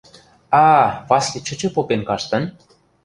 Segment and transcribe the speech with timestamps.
[0.65, 2.43] А-а, Васли чӹчӹ попен каштын?